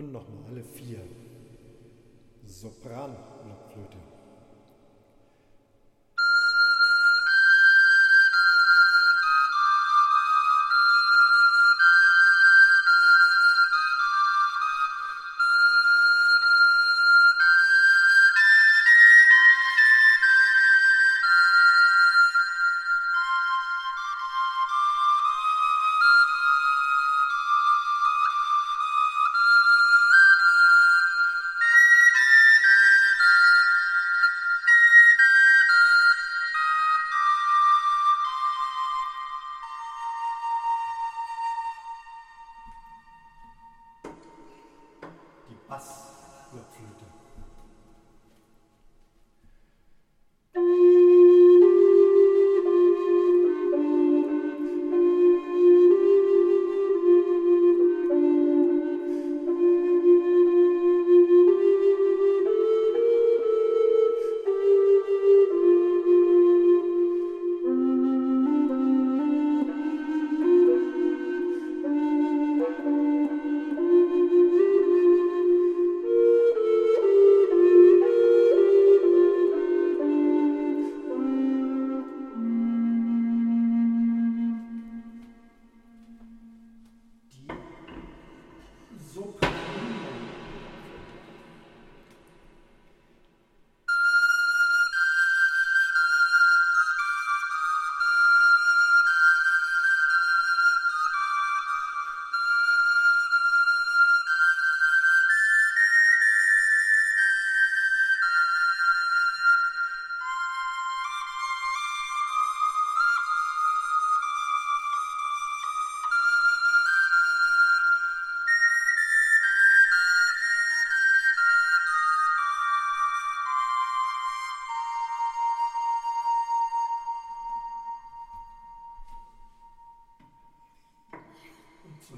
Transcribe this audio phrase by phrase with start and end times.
[0.00, 1.00] Und nochmal alle vier.
[2.46, 3.98] Sopran-Blockflöte.
[45.70, 47.19] Die Bassblockflöte.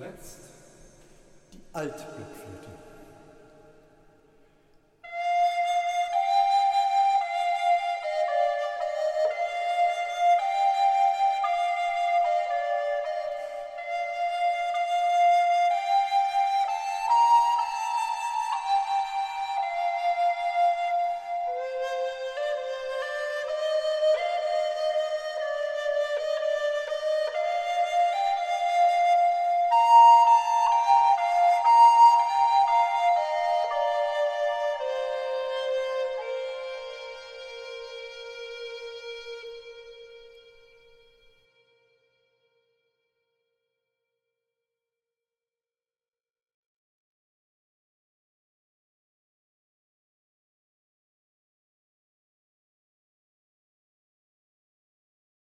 [0.00, 0.38] Zuletzt
[1.52, 2.79] die Altblockflöte.